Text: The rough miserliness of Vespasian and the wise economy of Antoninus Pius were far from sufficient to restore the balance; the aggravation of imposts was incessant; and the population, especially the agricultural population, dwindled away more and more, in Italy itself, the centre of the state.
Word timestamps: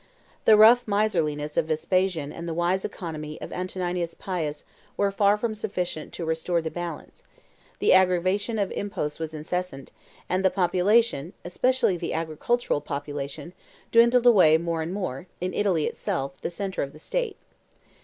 The 0.45 0.57
rough 0.57 0.87
miserliness 0.87 1.57
of 1.57 1.67
Vespasian 1.67 2.33
and 2.33 2.49
the 2.49 2.55
wise 2.55 2.83
economy 2.83 3.39
of 3.39 3.53
Antoninus 3.53 4.15
Pius 4.15 4.65
were 4.97 5.11
far 5.11 5.37
from 5.37 5.53
sufficient 5.53 6.11
to 6.13 6.25
restore 6.25 6.59
the 6.59 6.71
balance; 6.71 7.23
the 7.77 7.93
aggravation 7.93 8.57
of 8.57 8.71
imposts 8.71 9.19
was 9.19 9.35
incessant; 9.35 9.91
and 10.27 10.43
the 10.43 10.49
population, 10.49 11.33
especially 11.45 11.97
the 11.97 12.13
agricultural 12.15 12.81
population, 12.81 13.53
dwindled 13.91 14.25
away 14.25 14.57
more 14.57 14.81
and 14.81 14.91
more, 14.91 15.27
in 15.39 15.53
Italy 15.53 15.85
itself, 15.85 16.31
the 16.41 16.49
centre 16.49 16.81
of 16.81 16.93
the 16.93 16.97
state. 16.97 17.37